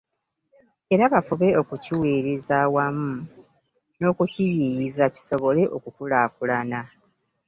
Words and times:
Era 0.93 1.05
bafube 1.13 1.47
okukiweereza 1.61 2.53
awamu 2.65 3.11
n'okukiyiiyiza, 3.99 5.03
kisobole 5.13 5.61
okukulaakulana. 5.75 6.79